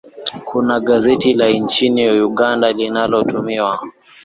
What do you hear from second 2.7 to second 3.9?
linalotuhumiwa